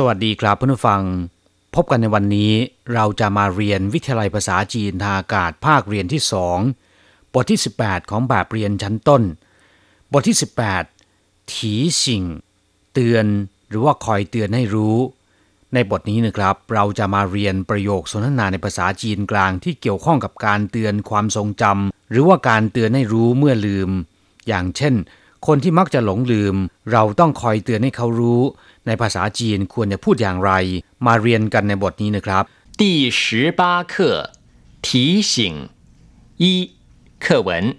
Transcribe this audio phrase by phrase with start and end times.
[0.00, 1.02] สวัสดีครับเพื่อนผู้ฟัง
[1.74, 2.52] พบกันในวันนี้
[2.94, 6.58] เราจะมาเรียนวิทยาลัยภาษาจีนทางอากาศภาคเรียนที่สอง
[7.32, 9.22] บทที่ 18 ของแบบเรียนชั้นต้น
[10.12, 10.36] บทที่
[10.94, 11.74] 18 ถี
[12.04, 12.24] สิง
[12.92, 13.26] เตือน
[13.68, 14.96] หรือว่าคอยเตือนให้รู้
[15.74, 23.90] ในบทนี้นะครับ เราจะมาเรียนประโยคสนทนาในภาษาจีนกลางที่เกี่ยวข้องกับการเตือนความทรงจำหรือว่าการเตือนให้รู้เมื่อลืม
[24.48, 24.94] อย่างเช่น
[25.47, 26.55] คนที่มักจะหลงลืม
[26.91, 28.41] เราต้องคอยเตือนให้เขารู้
[28.85, 30.51] ในภาษาจีนควรจะพูดอย่างไร
[31.05, 32.43] มาเรียนกันในบทนี้นะครับ
[32.81, 32.83] 第
[33.19, 33.21] 十
[33.59, 33.61] 八
[33.93, 33.93] 课
[34.85, 35.33] 提醒
[36.43, 36.71] 一
[37.23, 37.77] 课文，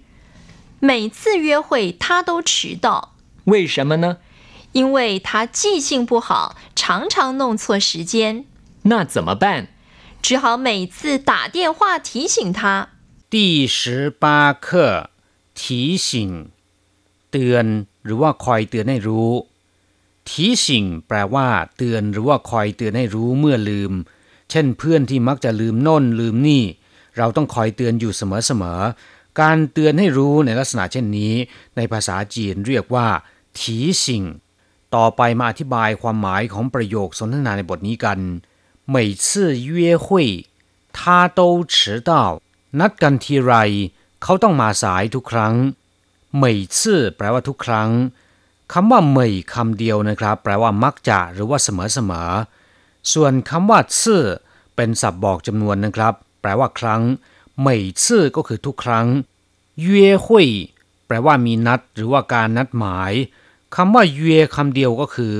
[0.80, 3.14] 每次约会他都迟到，
[3.44, 4.18] 为什么呢？
[4.72, 8.44] 因为他记性不好，常常弄错时间，
[8.84, 9.68] 那怎么办？
[10.22, 12.88] 只好每次打电话提醒他。
[13.28, 15.10] 第十八课
[15.54, 16.50] 提醒
[17.30, 17.64] เตือน
[18.04, 19.30] หรือว่าคอยเตือนให้รู้
[20.28, 23.92] ทีสิงแปลว่า เตือนหรือว่าคอยเตือนให้รู้เมื่อลืม
[24.50, 26.62] เช่นเพื่อนที่มักจะลืมโน่นลืมนี่
[27.16, 31.32] เราต้องคอยเตือนอยู่เสมอๆการเตือนให้รู้ในลักษณะเช่นนี้
[31.76, 33.06] ในภาษาจีนเรียกว่า
[33.58, 34.24] ทีสิง
[34.94, 38.18] ต่อไปมาอธิบายความหมายของประโยคสนทนาในบทนี้กัน
[38.94, 39.26] 每次
[39.68, 39.70] 约
[40.04, 40.06] 会
[40.96, 41.40] 他都
[41.74, 41.76] 迟
[42.08, 42.10] 到
[42.80, 43.52] นัดกันทีไร
[44.22, 45.54] เขาต้องมาสายทุกครั้ง
[46.35, 47.89] เหมยซื่อแปลว่าทุกครั้ง
[48.73, 52.29] คำว่าเหมยคำเดียวนะครับ แปลว่ามักจะหรือว่าเสมอเสมอ
[53.13, 54.23] ส่วนคำว่าซื่อ
[54.75, 57.01] เป็นศัพท์บอกจำนวนนะครับ แปลว่าครั้ง
[57.59, 59.07] เหมยซื่อก็คือทุกครั้ง
[59.81, 60.47] เย่หุย
[61.07, 63.11] แปลว่ามีนัดหรือว่าการนัดหมาย
[63.75, 65.35] คำว่าเย่คำเดียวก็คือ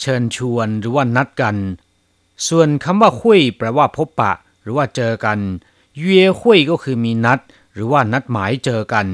[0.00, 1.56] เชิญชวนหรือว่านัดกัน
[2.48, 4.32] ส่วนคำว่าหุยแปลว่าพบปะ
[4.62, 5.38] หรือว่าเจอกัน
[5.98, 7.38] เย่หุยก็คือมีนัด
[7.74, 9.06] หรือว่านัดหมายเจอกัน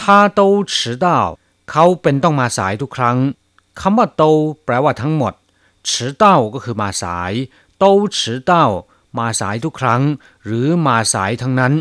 [0.00, 0.02] 他
[0.38, 0.40] 都
[0.72, 1.06] 迟到
[1.70, 3.18] เขาเป็นต้องมาสายทุกครั้ง
[3.80, 4.22] คำว่าโต
[4.64, 5.34] แปลว่าทั้งหมด
[5.88, 5.90] 迟
[6.22, 6.24] 到
[6.54, 7.32] ก็คือมาสาย
[7.78, 7.84] โต
[8.16, 8.18] 迟
[8.50, 8.52] 到
[9.18, 10.02] มาสายทุกครั้ง
[10.44, 11.74] หรือมาสายทั้งนั้น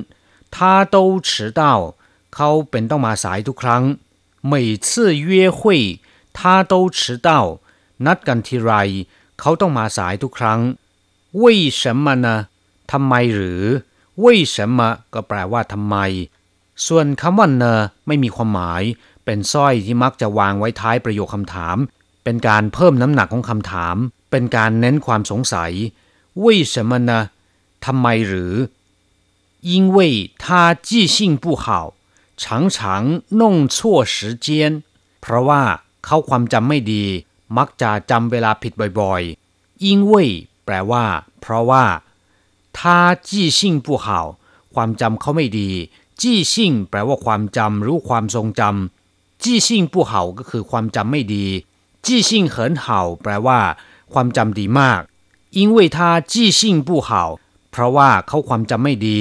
[0.56, 0.58] 他
[0.94, 0.96] 都
[1.28, 1.62] 迟到
[2.36, 3.84] เขาเป็นต้องมาสายทุกครั้ง
[4.52, 4.54] 每
[4.86, 4.88] 次
[5.28, 5.60] 约会
[6.38, 6.40] 他
[6.72, 7.30] 都迟到
[8.06, 8.72] นัดกันทีไร
[9.40, 10.60] เขาต้องมาสายทุกครั้ง
[11.42, 11.44] 为
[11.80, 12.28] 什么呢
[12.92, 13.64] ทำไมหรือ
[14.24, 14.80] 为什么
[15.14, 15.96] ก็แปลว่าทำไม
[16.88, 18.84] ส่วนคำว่าเนอไม่มีความหมาย
[19.26, 21.78] เป็นสร้อยที่มักจะวางไว้ท้ายประโยคคำถาม
[22.24, 23.96] เป็นการเพิ่มน้ำหนักของคำถาม
[24.32, 25.72] เป็นการเน้นความสงสัย
[26.44, 27.12] 为什么呢
[27.86, 28.54] ทำไมหรือ
[29.72, 29.98] 因为
[30.44, 30.46] 他
[30.88, 31.66] 记性不好
[32.42, 32.44] 常
[32.76, 32.78] 常
[33.42, 33.44] 弄
[33.76, 33.78] 错
[34.14, 34.16] 时
[34.46, 34.48] 间
[35.22, 35.64] เพราะว่า
[36.06, 37.06] เขาความจำไม่ดี
[37.58, 40.14] มักจะจำเวลาผิดบ่อยๆ因为
[40.66, 41.06] แปลว่า
[41.42, 41.86] เพราะว่า
[42.78, 42.80] 他
[43.28, 44.08] 记性不好
[44.78, 45.70] ความจำเขาไม่ดี
[46.22, 51.46] จี้ซิ่งแปลว่าความจำหรือความทรงจำจี้ซิ่งผู้เห่าก็คือความจำไม่ดี
[52.06, 53.60] จี้ซิ่งเหินเห่าแปลว่า
[54.14, 55.02] ความจำดีมาก
[55.58, 55.98] 因为他
[56.32, 57.10] 记性不好
[57.72, 59.20] เพราะว่าเขาความจำไม่ดี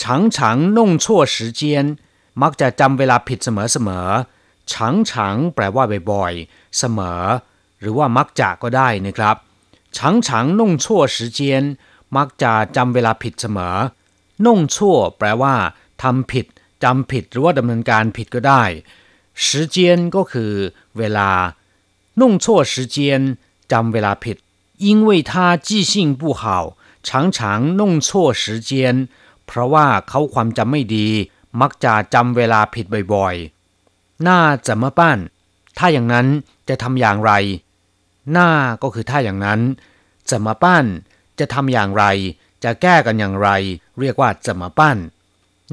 [0.00, 0.02] 常
[0.34, 0.36] 常
[0.76, 1.62] 弄错时间
[2.42, 4.08] มักจะจำเวลาผิดเสมอเสมอ
[4.70, 4.72] 常
[5.08, 5.10] 常
[5.54, 7.20] แปลว่าบ่อยๆเสมอ
[7.80, 9.36] หรือว่ามักจะก็ได้นะครับ
[9.96, 10.84] 常常弄错
[11.14, 11.40] 时间
[12.16, 13.76] มักจะจำเวลาผิดเสมอ
[14.46, 15.54] น่งชั่วแปลว่า
[16.02, 16.46] ทำผิด
[16.84, 18.62] จำผิดหรือว่าดำเนินการผิดก็ได้
[19.44, 19.76] 时间
[20.14, 20.52] ก็คือ
[20.98, 21.30] เวลา
[22.20, 22.96] 弄错时间
[23.72, 24.36] จำเวลาผิด
[24.86, 25.32] 因为他
[25.66, 26.42] 记性不好
[27.06, 27.38] 常常
[27.80, 28.08] 弄错
[28.42, 28.70] 时间
[29.46, 31.06] เพราะว่าเขาความจำไม่ดี
[31.60, 35.18] มักจะจำเวลาผิดบ่อยๆน่าจะมาปั้น
[35.78, 36.26] ถ้าอย่างนั้น
[36.68, 37.32] จะทำอย่างไร
[38.32, 38.50] หน้า
[38.82, 39.60] ก็คือถ้าอย่างนั้น
[40.30, 40.84] จะมาปั้น
[41.38, 42.04] จะทำอย่างไร
[42.64, 43.48] จะแก้กันอย่างไร
[44.00, 44.98] เรียกว่าจะมาปั้น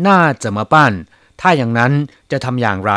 [0.07, 0.94] น่าจะมาปั้น
[1.41, 1.94] ถ้าอย่างนั้น
[2.31, 2.94] จะทำอย่างไร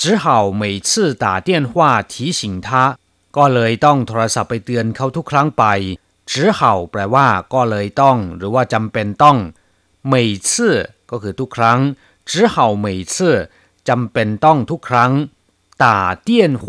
[0.00, 0.24] 只好
[0.60, 0.90] 每次
[1.24, 1.72] 打电话
[2.12, 2.68] 提醒他
[3.36, 5.64] ก็เลยต้องโทรศัพท์ไปเตือนเขาทุกครั้งไป
[6.30, 9.38] 只好แปลว่า ก็เลยต้อง หรือว่าจำเป็นต้อง
[10.12, 10.14] 每
[10.48, 10.50] 次
[11.10, 11.78] ก็คือทุกครั้ง
[12.30, 12.54] 只好
[12.84, 13.14] 每次
[13.88, 15.10] จำเป็นต้องทุกครั้ง
[15.82, 15.86] 打
[16.28, 16.28] 电
[16.64, 16.66] 话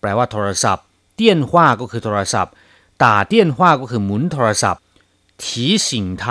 [0.00, 2.52] แปลว่าโทรศัพท์เตี้ยนหว่าก็คือโทรศัพท์
[3.02, 4.80] 打电话ก็คือหมุนโทรศัพท์
[5.42, 5.44] 提
[5.86, 5.88] 醒
[6.22, 6.24] 他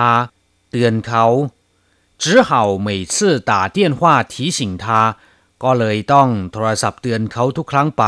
[0.71, 1.25] เตือนเขา
[2.23, 2.51] 只好
[2.87, 3.99] 每次打电话
[4.33, 4.85] 提醒他
[5.63, 8.05] ก็เลยต้องโทรศัพท์เตือนเขาทุกครั้งไป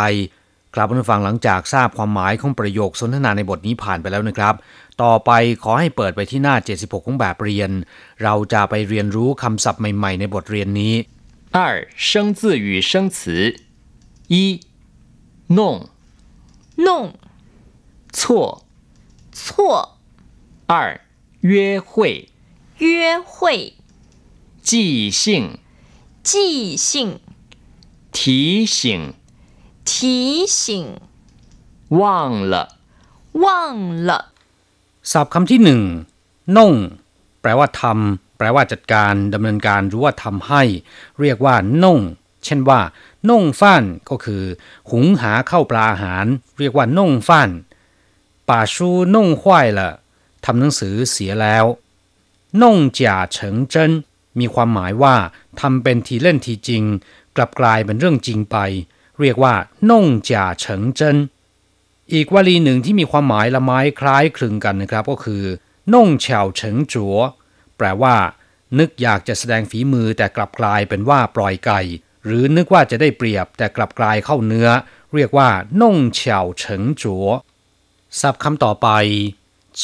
[0.75, 4.55] กลับมาฟังหลังจากทราบความหมายของประโยคสนทนาในบทนี้ผ่านไปแล้วนะครับ
[5.03, 5.31] ต่อไป
[5.63, 7.71] ขอให้เปิดไปที่หน้า 76 ของแบบเรียน
[8.23, 10.93] เราจะไปเรียนรู้คำศัพท์ใหม่ๆ ในบทเรียนนี้
[11.55, 11.57] 二
[12.07, 12.07] 生
[12.39, 13.17] 字与生词
[14.33, 14.35] 一
[15.57, 15.59] 弄
[16.87, 16.89] 弄
[18.17, 18.65] 错
[19.43, 19.47] 错
[20.71, 20.73] 二
[21.51, 22.29] 约会
[22.77, 23.73] 约会
[24.61, 25.21] 记性
[26.29, 27.19] 记性
[28.11, 29.13] 提醒
[29.85, 30.59] 提醒
[31.89, 31.99] 忘
[32.51, 32.55] 了
[33.43, 34.11] 忘了，
[35.11, 35.81] ศัพท์คำที่หนึ่ง
[36.57, 36.73] น่ง
[37.41, 40.63] แปลว่าทำแปลว่าจัดการดำเนินการหรือว่าทำให้
[41.19, 41.99] เรียกว่าน่ง
[42.45, 42.79] เช่นว่า
[43.29, 44.43] น่งฟ้านก็คือ
[44.91, 46.25] หุงหาเข้าวปลาอาหาร
[46.59, 47.49] เรียกว่าน่งฟ้าน
[48.49, 49.89] ป่าชูน่งห้วยละ
[50.44, 51.64] ทำหนังสือเสียแล้ว
[52.62, 53.92] น่งจ่าเฉิงเจิ้น
[54.38, 55.16] มีความหมายว่า
[55.60, 56.84] ทำเป็นทีเล่นทีจริง
[57.36, 58.56] กลับกลายเป็นเรื่องจริงไป
[59.20, 59.54] เรียกว่า
[59.90, 61.16] น่งจ่าเฉิงเจิ้น
[62.12, 65.44] อีกวลีหนึ่งที่มีความหมายละไม้คล้ายคลึงกันนะครับก็คือ
[65.94, 67.16] น่งเฉาเฉิงจัว
[67.76, 68.16] แปลว่า
[68.78, 71.80] นึกอยากจะแสดงฝีมือแต่กลับกลายเป็นว่าปล่อยไก่
[72.24, 74.68] หรือนึกว่าจะได้เปรียบแต่กลับกลายเข้าเนื้อ
[75.14, 75.48] เรียกว่า
[75.82, 77.26] น่งเฉาเฉิงจัว
[78.20, 78.88] ศัพท์คำต่อไป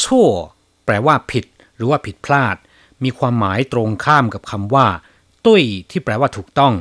[0.03, 0.29] ชั่ว
[0.85, 1.45] แปลว่าผิด
[1.77, 2.57] หรือว่าผิดพลาด
[3.05, 4.87] มีความหมายตรงข้ามกับคำว่า
[5.47, 6.75] ตุ้ย ที่แปลว่าถูกต้อง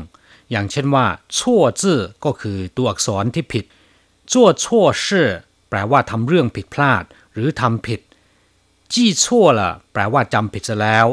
[0.52, 1.06] อย่างเช่นว่า
[1.40, 3.66] ชั่วจื้อก็คือตัวอักษรที่ผิด
[4.32, 5.30] ชั่วชั่วชื่อ
[5.70, 7.04] แปลว่าทำเรื่องผิดพลาด
[7.34, 8.00] หรือทำผิด
[8.94, 11.08] จี้ชั่วละแปลว่าจำผิดซะแล้ว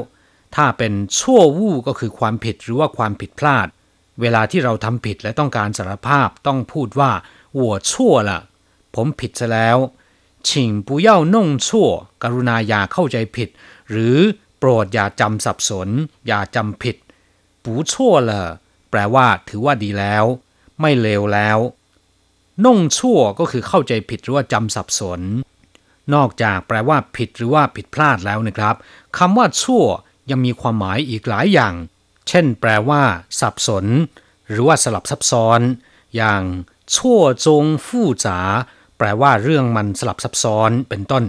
[0.56, 3.66] ถ้าเป็นชั่ววู้ก็คือความผิดหรือว่าความผิดพลาด
[4.20, 7.10] เวลาที่เราทำผิดและต้องการสารภาพต้องพูดว่า
[7.58, 8.40] วัวชั่วละ
[8.94, 9.78] ผมผิดซะแล้ว
[10.47, 10.50] 请
[10.88, 11.35] 不要弄
[11.65, 11.68] 错
[12.23, 13.50] กรุณาอย่าเข้าใจผิด
[13.91, 14.18] หรือ
[14.59, 15.89] โปรดอย่าจำสับสน
[16.27, 16.95] อย่าจำผิด
[17.63, 17.94] 不错
[18.29, 18.31] 了
[18.89, 20.25] แปลว่า ถือว่าดีแล้ว
[20.79, 21.57] ไม่เลวแล้ว
[22.65, 25.21] น่งชั่วก็คือเข้าใจผิดหรือว่าจำสับสน
[26.13, 28.75] นอกจากแปลว่าผิดหรือว่าผิดพลาดแล้วนะครับ
[29.18, 29.83] คำว่าชั่ว
[30.29, 31.73] ยังมีความหมายอีกหลายอย่าง
[32.27, 33.01] เช่น แปลว่า
[33.39, 33.85] สับสน
[34.50, 35.62] หรือว่าสลับซับซ้อน
[36.15, 36.44] อย่าง
[36.95, 38.39] ชั่วจงฟู่จ๋า
[38.97, 41.23] แปลว่าเรื่องมันสลับซับซ้อนเป็นต้น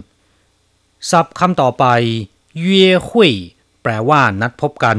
[1.11, 1.85] ศัพท์คำต่อไป
[2.61, 3.33] เย่หุย
[3.83, 4.99] แปลว่า นัดพบกัน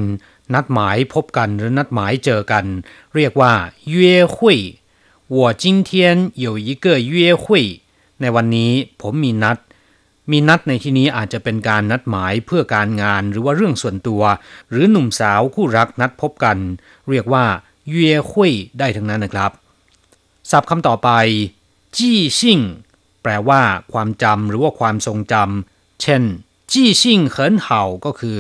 [0.54, 2.66] นัดหมายพบกันหรือนัดหมายเจอกัน
[3.16, 3.54] เรียกว่า
[3.90, 4.60] เย่หุย
[5.36, 5.90] 我今天
[6.45, 7.13] 有一个约
[7.44, 7.45] 会
[8.22, 9.57] ในวันนี้ผมมีนัด
[10.31, 14.22] มีนัดในที่นี้อาจจะเป็นการนัดหมายเพื่อการงานหรือว่าเรื่องส่วนตัว
[14.69, 16.57] หรือหนุ่มสาวคู่รักนัดพบกัน
[17.10, 17.45] เรียกว่า
[17.90, 19.51] เย่หุยได้ทั้งนั้นนะครับ
[20.51, 21.10] ศัพท์คำต่อไป
[21.96, 22.61] จี้ซิ่ง
[23.23, 23.62] แปลว่า
[23.93, 26.23] ความจำหรือว่าความทรงจำเช่น
[26.73, 28.38] จี้ซิ่งเหินเห่าก็คือ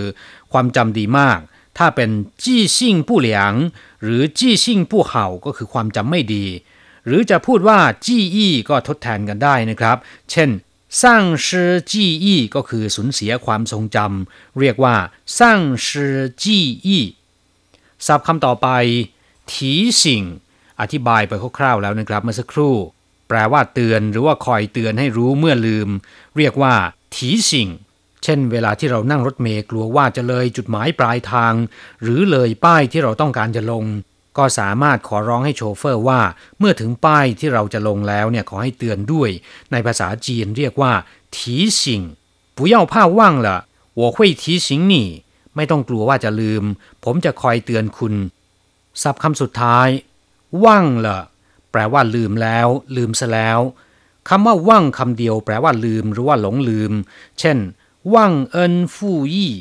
[0.52, 1.38] ความจำดีมาก
[1.78, 2.10] ถ้าเป็น
[2.44, 3.52] จี้ซิ่งผู้เหลียง
[4.02, 6.44] หรือจี้ซิ่งผู้เห่าก็คือความจำไม่ดี
[7.06, 9.96] หรือจะพูดว่าจี้อี้ก็ทดแทนกันได้นะครับ
[10.30, 10.50] เช่น
[11.02, 14.94] สร้างชื่อจี้อี้ก็คือสูญเสียความทรงจำเรียกว่า
[15.40, 17.04] สร้างชื่อจี้อี้
[18.06, 18.68] ศัพท์คำต่อไป
[19.52, 19.72] ที
[20.02, 20.22] สิง
[20.80, 22.74] อธิบายไปคร่าวๆแล้วนะครับเมื่อสักครู่
[23.27, 25.89] แปลว่าเตือนหรือว่าคอยเตือนให้รู้เมื่อลืม
[26.37, 26.73] เรียกว่า
[27.15, 27.69] ทีสิง
[28.23, 31.53] เช่น เวลาที่เรานั่งรถเมล์กลัวว่าจะเลยจุดหมายปลายทาง
[32.01, 33.85] หรือเลยป้ายที่เราต้องการจะลง
[34.37, 36.21] ก็สามารถขอร้องให้โชเฟอร์ว่า
[36.59, 39.29] เมื่อถึงป้ายที่เราจะลงแล้วเนี่ยขอให้เตือนด้วย
[39.71, 40.93] ในภาษาจีนเรียกว่า
[41.35, 42.01] ทีสิง
[42.57, 43.47] 不要怕忘了
[43.99, 44.93] 我会提醒你
[45.55, 46.63] ไม่ต้องกลัวว่าจะลืม
[47.03, 48.13] ผมจะคอยเตือนคุณ
[49.01, 49.87] ศัพท์คำสุดท้าย
[50.65, 51.19] ว่างละ
[51.72, 53.60] แปลว่าลืมแล้ว ลืมซะแล้ว
[54.28, 56.92] คำว่าว่างคำเดียว แปลว่าลืมหรือว่าหลงลืม
[57.38, 57.58] เช่น
[58.14, 59.52] ว่างเอินฟู่ยี่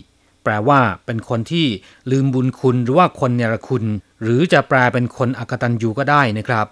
[0.43, 1.67] แปลว่าเป็นคนที่
[2.11, 3.83] ลืมบุญคุณหรือว่าคนเนรคุณ
[4.21, 6.65] หรือจะแปลเป็นคนอกตัญญูก็ได้นะครับ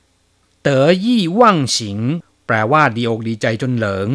[0.63, 2.00] เต๋อยี่ว่างสิง
[2.48, 4.10] แปลว่าดีอกดีใจจนเหลิง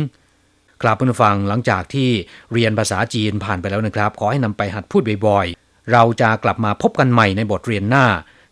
[0.83, 2.09] ครับเพื่อนฟังหลังจากที่
[2.53, 8.07] เรียนภาษาจีนผ่านไปแล้วนะครับ ขอให้นำไปหัดพูดบ่อยๆ เราจะกลับมาพบกันใหม่ในบทเรียนหน้า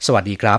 [0.06, 0.56] สวัสดีครับ